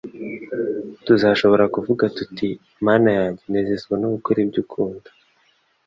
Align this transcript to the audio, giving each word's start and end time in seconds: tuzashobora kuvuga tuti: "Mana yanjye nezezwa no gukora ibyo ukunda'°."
tuzashobora 1.05 1.65
kuvuga 1.75 2.03
tuti: 2.17 2.47
"Mana 2.85 3.09
yanjye 3.17 3.43
nezezwa 3.51 3.93
no 4.01 4.07
gukora 4.15 4.37
ibyo 4.45 4.59
ukunda'°." 4.63 5.11